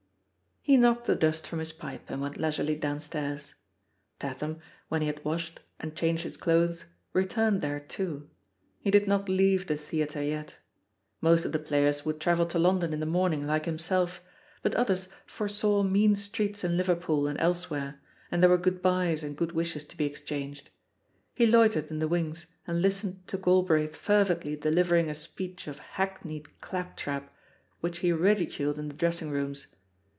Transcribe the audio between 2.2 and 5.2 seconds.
went leisiffely downstairs. Tatham, when he